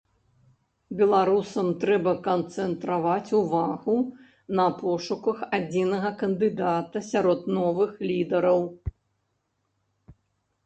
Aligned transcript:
Беларусам 0.99 1.67
трэба 1.81 2.13
канцэнтраваць 2.27 3.35
увагу 3.39 3.97
на 4.59 4.65
пошуках 4.79 5.43
адзінага 5.57 6.09
кандыдата 6.21 6.97
сярод 7.11 7.45
новых 7.59 7.91
лідараў. 8.13 8.59